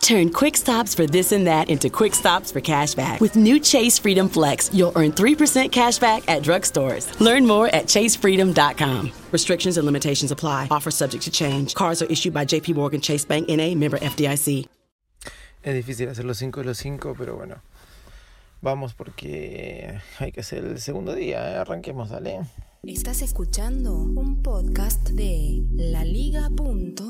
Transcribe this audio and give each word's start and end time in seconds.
Turn 0.00 0.30
quick 0.30 0.56
stops 0.56 0.94
for 0.94 1.06
this 1.06 1.32
and 1.32 1.46
that 1.46 1.68
into 1.68 1.88
quick 1.90 2.14
stops 2.14 2.50
for 2.50 2.60
cashback. 2.60 3.20
With 3.20 3.36
new 3.36 3.60
Chase 3.60 3.98
Freedom 3.98 4.28
Flex, 4.28 4.70
you'll 4.72 4.92
earn 4.96 5.12
3% 5.12 5.70
cashback 5.70 6.22
at 6.28 6.42
drugstores. 6.42 7.08
Learn 7.20 7.46
more 7.46 7.68
at 7.68 7.86
chasefreedom.com. 7.86 9.12
Restrictions 9.32 9.76
and 9.78 9.86
limitations 9.86 10.30
apply. 10.30 10.68
Offer 10.70 10.90
subject 10.90 11.24
to 11.24 11.30
change. 11.30 11.74
Cards 11.74 12.02
are 12.02 12.06
issued 12.06 12.34
by 12.34 12.44
JP 12.44 12.74
Morgan 12.74 13.00
Chase 13.00 13.24
Bank 13.24 13.48
NA, 13.48 13.74
member 13.74 13.98
FDIC. 13.98 14.66
Es 15.62 15.74
difícil 15.74 16.08
hacer 16.08 16.24
los 16.24 16.38
5 16.38 16.60
de 16.60 16.66
los 16.66 16.78
5, 16.78 17.14
pero 17.18 17.36
bueno. 17.36 17.62
Vamos 18.62 18.94
porque 18.94 20.00
hay 20.18 20.32
que 20.32 20.40
hacer 20.40 20.64
el 20.64 20.80
segundo 20.80 21.14
día. 21.14 21.52
¿eh? 21.52 21.56
Arranquemos, 21.58 22.08
dale. 22.08 22.40
Estás 22.82 23.20
escuchando 23.20 23.94
un 23.94 24.42
podcast 24.42 25.10
de 25.10 25.62
laliga.fm. 25.72 27.00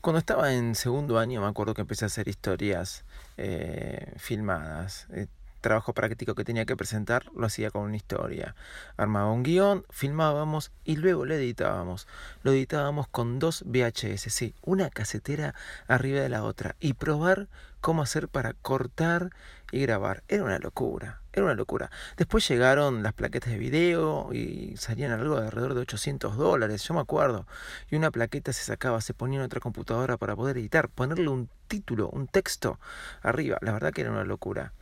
Cuando 0.00 0.18
estaba 0.18 0.52
en 0.54 0.74
segundo 0.74 1.18
año 1.18 1.42
me 1.42 1.48
acuerdo 1.48 1.74
que 1.74 1.82
empecé 1.82 2.04
a 2.04 2.06
hacer 2.06 2.28
historias 2.28 3.04
eh, 3.36 4.14
filmadas. 4.16 5.06
Eh, 5.12 5.26
trabajo 5.60 5.92
práctico 5.92 6.34
que 6.34 6.44
tenía 6.44 6.64
que 6.64 6.76
presentar 6.76 7.30
lo 7.34 7.46
hacía 7.46 7.70
con 7.70 7.82
una 7.82 7.96
historia. 7.96 8.54
Armaba 8.96 9.30
un 9.30 9.42
guion, 9.42 9.84
filmábamos 9.90 10.72
y 10.84 10.96
luego 10.96 11.24
lo 11.24 11.34
editábamos. 11.34 12.06
Lo 12.42 12.52
editábamos 12.52 13.08
con 13.08 13.38
dos 13.38 13.64
VHS, 13.66 14.32
sí, 14.32 14.54
una 14.62 14.90
casetera 14.90 15.54
arriba 15.86 16.20
de 16.20 16.28
la 16.28 16.44
otra 16.44 16.76
y 16.80 16.94
probar 16.94 17.48
cómo 17.80 18.02
hacer 18.02 18.28
para 18.28 18.52
cortar 18.52 19.30
y 19.72 19.80
grabar. 19.80 20.22
Era 20.28 20.44
una 20.44 20.58
locura, 20.58 21.20
era 21.32 21.44
una 21.44 21.54
locura. 21.54 21.90
Después 22.16 22.46
llegaron 22.48 23.02
las 23.02 23.12
plaquetas 23.12 23.50
de 23.50 23.58
video 23.58 24.32
y 24.32 24.76
salían 24.76 25.12
algo 25.12 25.40
de 25.40 25.46
alrededor 25.46 25.74
de 25.74 25.80
800 25.80 26.36
dólares, 26.36 26.82
yo 26.84 26.94
me 26.94 27.00
acuerdo. 27.00 27.46
Y 27.90 27.96
una 27.96 28.10
plaqueta 28.10 28.52
se 28.52 28.64
sacaba, 28.64 29.00
se 29.00 29.14
ponía 29.14 29.38
en 29.38 29.44
otra 29.44 29.60
computadora 29.60 30.16
para 30.16 30.36
poder 30.36 30.58
editar, 30.58 30.88
ponerle 30.88 31.28
un 31.28 31.48
título, 31.68 32.08
un 32.08 32.26
texto 32.26 32.78
arriba. 33.22 33.58
La 33.60 33.72
verdad 33.72 33.92
que 33.92 34.02
era 34.02 34.10
una 34.10 34.24
locura. 34.24 34.72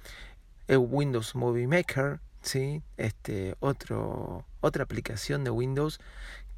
Windows 0.76 1.34
Movie 1.34 1.66
Maker, 1.66 2.20
¿sí? 2.42 2.82
este, 2.96 3.56
otro, 3.60 4.44
otra 4.60 4.84
aplicación 4.84 5.44
de 5.44 5.50
Windows 5.50 6.00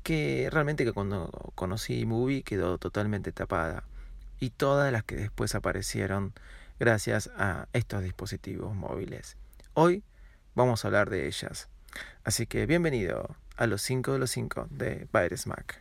que 0.02 0.48
realmente 0.50 0.84
que 0.84 0.92
cuando 0.92 1.52
conocí 1.54 2.04
Movie 2.06 2.42
quedó 2.42 2.78
totalmente 2.78 3.32
tapada. 3.32 3.84
Y 4.38 4.50
todas 4.50 4.90
las 4.92 5.04
que 5.04 5.16
después 5.16 5.54
aparecieron 5.54 6.32
gracias 6.78 7.30
a 7.36 7.68
estos 7.72 8.02
dispositivos 8.02 8.74
móviles. 8.74 9.36
Hoy 9.74 10.02
vamos 10.54 10.84
a 10.84 10.88
hablar 10.88 11.10
de 11.10 11.26
ellas. 11.26 11.68
Así 12.24 12.46
que 12.46 12.66
bienvenido 12.66 13.36
a 13.56 13.66
los 13.66 13.82
5 13.82 14.14
de 14.14 14.18
los 14.18 14.30
5 14.30 14.68
de 14.70 15.06
Virus 15.12 15.46
Mac. 15.46 15.80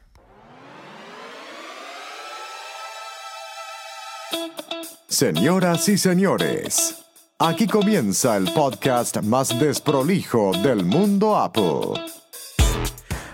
Señoras 5.08 5.90
y 5.90 5.98
señores, 5.98 7.06
aquí 7.40 7.68
comienza 7.68 8.36
el 8.36 8.52
podcast 8.54 9.22
más 9.24 9.58
desprolijo 9.58 10.52
del 10.62 10.84
mundo 10.84 11.38
Apple. 11.38 11.94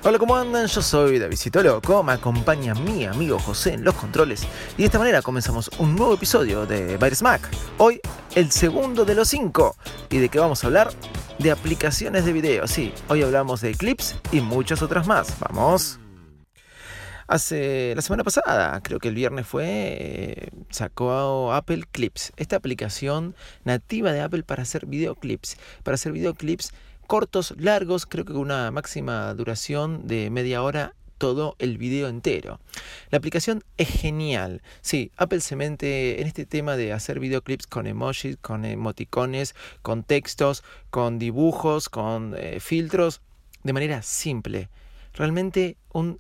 Hola, 0.04 0.20
¿cómo 0.20 0.36
andan? 0.36 0.68
Yo 0.68 0.82
soy 0.84 1.18
Davidito 1.18 1.64
Loco, 1.64 2.04
me 2.04 2.14
acompaña 2.14 2.76
mi 2.76 3.06
amigo 3.06 3.40
José 3.40 3.74
en 3.74 3.84
los 3.84 3.96
controles 3.96 4.44
y 4.78 4.82
de 4.82 4.86
esta 4.86 5.00
manera 5.00 5.24
comenzamos 5.24 5.72
un 5.80 5.96
nuevo 5.96 6.14
episodio 6.14 6.68
de 6.68 6.98
Virus 6.98 7.24
Mac. 7.24 7.50
Hoy 7.80 8.00
el 8.36 8.52
segundo 8.52 9.06
de 9.06 9.16
los 9.16 9.28
cinco. 9.28 9.76
¿Y 10.12 10.20
de 10.20 10.30
qué 10.30 10.38
vamos 10.38 10.64
a 10.64 10.68
hablar? 10.68 10.92
De 11.40 11.50
aplicaciones 11.50 12.26
de 12.26 12.34
video, 12.34 12.68
sí. 12.68 12.94
Hoy 13.10 13.24
hablamos 13.24 13.62
de 13.62 13.74
clips 13.74 14.16
y 14.32 14.42
muchas 14.42 14.84
otras 14.84 15.08
más. 15.08 15.34
Vamos. 15.40 16.00
Hace 17.28 17.94
la 17.96 18.04
semana 18.04 18.24
pasada, 18.24 18.80
creo 18.82 19.00
que 19.00 19.08
el 19.08 19.16
viernes 19.16 19.48
fue, 19.48 19.66
eh, 19.68 20.50
sacó 20.70 21.54
Apple 21.54 21.84
Clips, 21.92 22.32
esta 22.38 22.56
aplicación 22.56 23.36
nativa 23.64 24.12
de 24.12 24.22
Apple 24.22 24.44
para 24.44 24.62
hacer 24.62 24.86
videoclips, 24.86 25.58
para 25.84 25.96
hacer 25.96 26.12
videoclips 26.12 26.72
cortos, 27.08 27.56
largos, 27.58 28.06
creo 28.06 28.26
que 28.26 28.34
con 28.34 28.44
una 28.44 28.70
máxima 28.70 29.34
duración 29.34 30.06
de 30.06 30.30
media 30.30 30.62
hora 30.62 30.94
todo 31.18 31.56
el 31.58 31.80
video 31.80 32.10
entero. 32.10 32.60
La 33.10 33.18
aplicación 33.18 33.64
es 33.78 33.88
genial. 33.88 34.62
Sí, 34.82 35.12
Apple 35.18 35.40
se 35.40 35.56
mete 35.56 36.22
en 36.22 36.28
este 36.28 36.46
tema 36.46 36.76
de 36.76 36.94
hacer 36.94 37.20
videoclips 37.20 37.66
con 37.66 37.88
emojis, 37.88 38.38
con 38.38 38.66
emoticones, 38.66 39.56
con 39.82 40.04
textos, 40.04 40.64
con 40.92 41.18
dibujos, 41.18 41.90
con 41.90 42.36
eh, 42.38 42.60
filtros, 42.60 43.22
de 43.64 43.74
manera 43.74 44.04
simple. 44.04 44.70
Realmente 45.14 45.78
un 45.94 46.20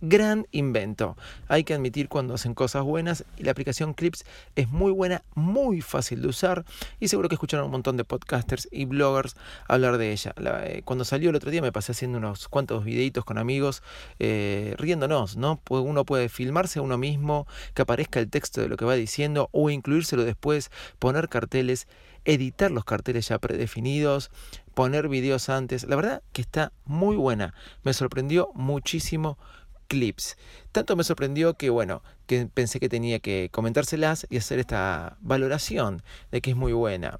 gran 0.00 0.46
invento. 0.52 1.16
Hay 1.48 1.64
que 1.64 1.74
admitir 1.74 2.08
cuando 2.08 2.34
hacen 2.34 2.54
cosas 2.54 2.82
buenas 2.82 3.24
y 3.36 3.44
la 3.44 3.52
aplicación 3.52 3.94
Clips 3.94 4.24
es 4.54 4.68
muy 4.68 4.92
buena, 4.92 5.22
muy 5.34 5.80
fácil 5.80 6.22
de 6.22 6.28
usar 6.28 6.64
y 7.00 7.08
seguro 7.08 7.28
que 7.28 7.34
escucharon 7.34 7.66
un 7.66 7.72
montón 7.72 7.96
de 7.96 8.04
podcasters 8.04 8.68
y 8.70 8.84
bloggers 8.84 9.36
hablar 9.68 9.98
de 9.98 10.12
ella. 10.12 10.34
Eh, 10.64 10.82
cuando 10.84 11.04
salió 11.04 11.30
el 11.30 11.36
otro 11.36 11.50
día 11.50 11.62
me 11.62 11.72
pasé 11.72 11.92
haciendo 11.92 12.18
unos 12.18 12.48
cuantos 12.48 12.84
videitos 12.84 13.24
con 13.24 13.38
amigos 13.38 13.82
eh, 14.18 14.74
riéndonos, 14.78 15.36
¿no? 15.36 15.60
Uno 15.68 16.04
puede 16.04 16.28
filmarse 16.28 16.78
a 16.78 16.82
uno 16.82 16.98
mismo, 16.98 17.46
que 17.74 17.82
aparezca 17.82 18.20
el 18.20 18.30
texto 18.30 18.60
de 18.60 18.68
lo 18.68 18.76
que 18.76 18.84
va 18.84 18.94
diciendo 18.94 19.48
o 19.52 19.70
incluírselo 19.70 20.24
después, 20.24 20.70
poner 20.98 21.28
carteles, 21.28 21.88
editar 22.24 22.70
los 22.70 22.84
carteles 22.84 23.28
ya 23.28 23.38
predefinidos, 23.38 24.30
poner 24.74 25.08
videos 25.08 25.48
antes. 25.48 25.84
La 25.84 25.96
verdad 25.96 26.22
que 26.32 26.42
está 26.42 26.72
muy 26.84 27.16
buena. 27.16 27.54
Me 27.82 27.94
sorprendió 27.94 28.50
muchísimo 28.54 29.38
clips. 29.86 30.36
Tanto 30.72 30.96
me 30.96 31.04
sorprendió 31.04 31.54
que, 31.54 31.70
bueno, 31.70 32.02
que 32.26 32.46
pensé 32.46 32.80
que 32.80 32.88
tenía 32.88 33.18
que 33.18 33.48
comentárselas 33.52 34.26
y 34.30 34.36
hacer 34.36 34.58
esta 34.58 35.16
valoración 35.20 36.02
de 36.30 36.40
que 36.40 36.50
es 36.50 36.56
muy 36.56 36.72
buena. 36.72 37.18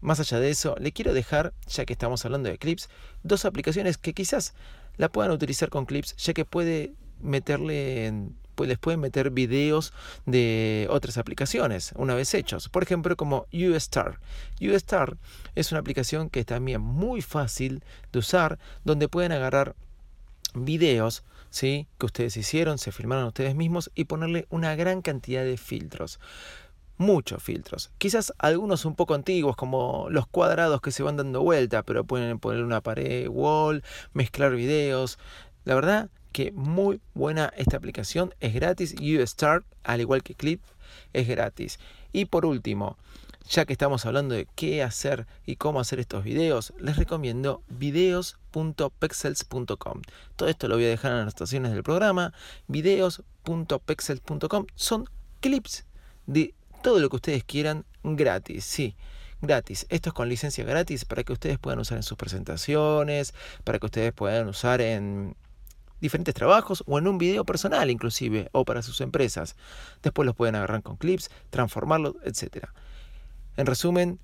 Más 0.00 0.18
allá 0.20 0.40
de 0.40 0.50
eso, 0.50 0.76
le 0.78 0.92
quiero 0.92 1.12
dejar, 1.12 1.52
ya 1.66 1.84
que 1.84 1.92
estamos 1.92 2.24
hablando 2.24 2.48
de 2.48 2.58
clips, 2.58 2.88
dos 3.22 3.44
aplicaciones 3.44 3.98
que 3.98 4.14
quizás 4.14 4.54
la 4.96 5.10
puedan 5.10 5.30
utilizar 5.30 5.68
con 5.68 5.84
clips, 5.84 6.16
ya 6.16 6.32
que 6.32 6.44
puede 6.44 6.94
meterle 7.20 8.32
pues 8.60 8.68
les 8.68 8.78
pueden 8.78 9.00
meter 9.00 9.30
videos 9.30 9.94
de 10.26 10.86
otras 10.90 11.16
aplicaciones 11.16 11.92
una 11.96 12.14
vez 12.14 12.34
hechos. 12.34 12.68
Por 12.68 12.82
ejemplo, 12.82 13.16
como 13.16 13.46
UStar. 13.54 14.20
UStar 14.60 15.16
es 15.54 15.72
una 15.72 15.80
aplicación 15.80 16.28
que 16.28 16.40
es 16.40 16.46
también 16.46 16.82
muy 16.82 17.22
fácil 17.22 17.82
de 18.12 18.18
usar, 18.18 18.58
donde 18.84 19.08
pueden 19.08 19.32
agarrar 19.32 19.76
videos 20.52 21.24
¿sí? 21.50 21.86
que 21.98 22.06
ustedes 22.06 22.36
hicieron, 22.36 22.78
se 22.78 22.92
filmaron 22.92 23.26
ustedes 23.26 23.54
mismos 23.54 23.90
y 23.94 24.04
ponerle 24.04 24.46
una 24.50 24.74
gran 24.74 25.02
cantidad 25.02 25.44
de 25.44 25.56
filtros. 25.56 26.20
Muchos 26.96 27.42
filtros. 27.42 27.90
Quizás 27.98 28.32
algunos 28.38 28.84
un 28.84 28.94
poco 28.94 29.14
antiguos, 29.14 29.56
como 29.56 30.08
los 30.10 30.26
cuadrados 30.26 30.80
que 30.80 30.90
se 30.92 31.02
van 31.02 31.16
dando 31.16 31.42
vuelta, 31.42 31.82
pero 31.82 32.04
pueden 32.04 32.38
poner 32.38 32.62
una 32.62 32.82
pared, 32.82 33.26
wall, 33.28 33.82
mezclar 34.12 34.54
videos. 34.54 35.18
La 35.64 35.74
verdad 35.74 36.10
que 36.32 36.52
muy 36.52 37.00
buena 37.14 37.52
esta 37.56 37.76
aplicación, 37.76 38.34
es 38.40 38.54
gratis. 38.54 38.94
UStart, 39.00 39.64
al 39.82 40.00
igual 40.00 40.22
que 40.22 40.34
Clip, 40.34 40.62
es 41.12 41.26
gratis. 41.26 41.78
Y 42.12 42.26
por 42.26 42.44
último, 42.44 42.98
ya 43.50 43.66
que 43.66 43.72
estamos 43.72 44.06
hablando 44.06 44.34
de 44.36 44.46
qué 44.54 44.84
hacer 44.84 45.26
y 45.44 45.56
cómo 45.56 45.80
hacer 45.80 45.98
estos 45.98 46.22
videos, 46.22 46.72
les 46.78 46.96
recomiendo 46.96 47.64
videos.pexels.com. 47.68 50.02
Todo 50.36 50.48
esto 50.48 50.68
lo 50.68 50.76
voy 50.76 50.84
a 50.84 50.88
dejar 50.88 51.10
en 51.10 51.16
las 51.18 51.24
anotaciones 51.24 51.72
del 51.72 51.82
programa. 51.82 52.32
Videos.pexels.com 52.68 54.66
son 54.76 55.10
clips 55.40 55.84
de 56.26 56.54
todo 56.82 57.00
lo 57.00 57.10
que 57.10 57.16
ustedes 57.16 57.42
quieran 57.42 57.84
gratis, 58.04 58.64
sí 58.64 58.94
gratis. 59.42 59.84
Esto 59.88 60.10
es 60.10 60.14
con 60.14 60.28
licencia 60.28 60.62
gratis 60.64 61.04
para 61.04 61.24
que 61.24 61.32
ustedes 61.32 61.58
puedan 61.58 61.80
usar 61.80 61.96
en 61.96 62.04
sus 62.04 62.16
presentaciones, 62.16 63.34
para 63.64 63.80
que 63.80 63.86
ustedes 63.86 64.12
puedan 64.12 64.46
usar 64.48 64.80
en 64.80 65.34
diferentes 66.00 66.34
trabajos 66.34 66.84
o 66.86 66.98
en 66.98 67.08
un 67.08 67.18
video 67.18 67.44
personal 67.44 67.90
inclusive 67.90 68.48
o 68.52 68.64
para 68.64 68.82
sus 68.82 69.00
empresas. 69.00 69.56
Después 70.02 70.24
los 70.24 70.36
pueden 70.36 70.54
agarrar 70.54 70.82
con 70.82 70.96
clips, 70.96 71.32
transformarlos, 71.50 72.14
etcétera. 72.22 72.72
En 73.56 73.66
resumen, 73.66 74.18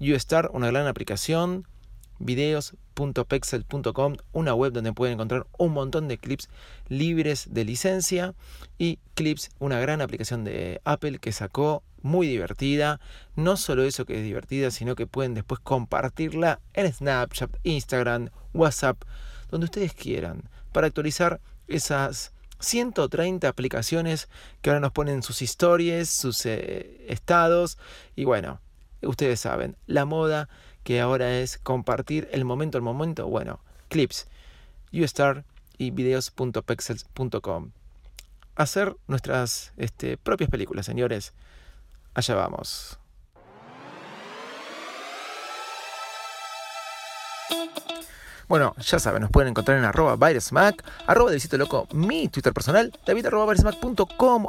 UStar, 0.00 0.50
una 0.52 0.70
gran 0.70 0.86
aplicación, 0.86 1.66
videos.pexel.com, 2.18 4.16
una 4.32 4.54
web 4.54 4.72
donde 4.72 4.92
pueden 4.92 5.14
encontrar 5.14 5.46
un 5.58 5.72
montón 5.72 6.08
de 6.08 6.18
clips 6.18 6.48
libres 6.88 7.48
de 7.50 7.64
licencia 7.64 8.34
y 8.78 8.98
Clips, 9.14 9.50
una 9.58 9.78
gran 9.78 10.00
aplicación 10.00 10.44
de 10.44 10.80
Apple 10.84 11.18
que 11.18 11.32
sacó 11.32 11.82
muy 12.02 12.26
divertida. 12.26 13.00
No 13.36 13.56
solo 13.56 13.84
eso 13.84 14.04
que 14.04 14.18
es 14.18 14.24
divertida, 14.24 14.70
sino 14.70 14.96
que 14.96 15.06
pueden 15.06 15.34
después 15.34 15.60
compartirla 15.60 16.60
en 16.72 16.92
Snapchat, 16.92 17.50
Instagram, 17.62 18.30
WhatsApp, 18.52 19.02
donde 19.50 19.66
ustedes 19.66 19.94
quieran, 19.94 20.42
para 20.72 20.88
actualizar 20.88 21.40
esas 21.68 22.32
130 22.60 23.48
aplicaciones 23.48 24.28
que 24.62 24.70
ahora 24.70 24.80
nos 24.80 24.92
ponen 24.92 25.22
sus 25.22 25.42
historias, 25.42 26.08
sus 26.08 26.44
eh, 26.46 27.04
estados 27.08 27.78
y 28.16 28.24
bueno, 28.24 28.60
ustedes 29.02 29.40
saben, 29.40 29.76
la 29.86 30.04
moda 30.04 30.48
que 30.82 31.00
ahora 31.00 31.38
es 31.38 31.58
compartir 31.58 32.28
el 32.32 32.44
momento 32.44 32.78
al 32.78 32.82
momento, 32.82 33.26
bueno, 33.26 33.60
clips, 33.88 34.28
ustar 34.92 35.44
y 35.78 35.90
videos.pexels.com. 35.90 37.70
hacer 38.54 38.96
nuestras 39.08 39.72
este, 39.76 40.16
propias 40.16 40.50
películas, 40.50 40.86
señores. 40.86 41.32
Allá 42.14 42.36
vamos. 42.36 42.98
Bueno, 48.48 48.74
ya 48.78 48.98
saben, 48.98 49.22
nos 49.22 49.30
pueden 49.30 49.50
encontrar 49.50 49.78
en 49.78 49.84
arroba 49.84 50.16
virusmac, 50.16 50.84
arroba 51.06 51.30
de 51.30 51.36
visito 51.36 51.56
loco, 51.56 51.88
mi 51.92 52.28
Twitter 52.28 52.52
personal, 52.52 52.92
david 53.06 53.26
arroba 53.26 53.54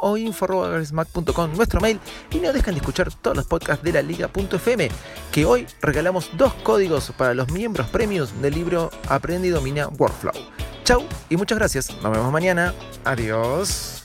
o 0.01 0.18
info 0.18 0.45
arroba 0.45 1.47
nuestro 1.47 1.81
mail, 1.81 2.00
y 2.31 2.39
no 2.39 2.53
dejen 2.53 2.74
de 2.74 2.80
escuchar 2.80 3.13
todos 3.13 3.38
los 3.38 3.47
podcasts 3.47 3.83
de 3.83 3.94
la 3.94 4.01
liga.fm, 4.01 4.89
que 5.31 5.45
hoy 5.45 5.68
regalamos 5.81 6.30
dos 6.38 6.53
códigos 6.56 7.12
para 7.18 7.33
los 7.33 7.51
miembros 7.51 7.88
premios 7.88 8.42
del 8.42 8.53
libro 8.53 8.89
Aprende 9.09 9.47
y 9.47 9.51
Domina 9.51 9.88
Workflow. 9.88 10.33
Chau 10.83 11.03
y 11.30 11.38
muchas 11.38 11.57
gracias, 11.57 11.89
nos 12.01 12.12
vemos 12.12 12.31
mañana, 12.31 12.74
adiós. 13.03 14.05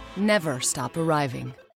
Never 0.17 0.59
stop 0.59 0.97
arriving. 0.97 1.55